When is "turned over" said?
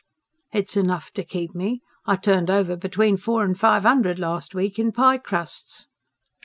2.15-2.75